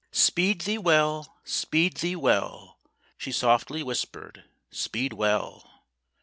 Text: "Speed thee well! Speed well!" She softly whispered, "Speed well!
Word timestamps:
"Speed 0.11 0.61
thee 0.61 0.79
well! 0.79 1.37
Speed 1.43 2.01
well!" 2.15 2.79
She 3.19 3.31
softly 3.31 3.83
whispered, 3.83 4.45
"Speed 4.71 5.13
well! 5.13 5.83